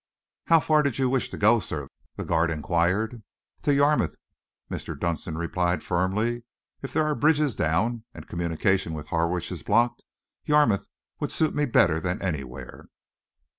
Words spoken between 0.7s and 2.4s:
did you wish to go, sir?" the